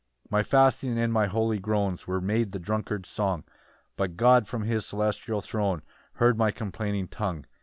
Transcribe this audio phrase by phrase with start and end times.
[0.23, 3.43] 10 "My fasting and my holy groans "Were made the drunkard's song;
[3.95, 7.45] "But God, from his celestial throne, "Heard my complaining tongue.